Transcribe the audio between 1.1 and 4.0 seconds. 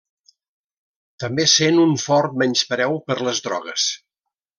També sent un fort menyspreu per les drogues.